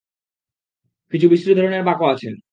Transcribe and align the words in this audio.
কিছু 1.13 1.27
বিশ্রী 1.29 1.51
ধরণের 1.55 1.83
বাঁকও 1.83 2.07
আছে। 2.13 2.27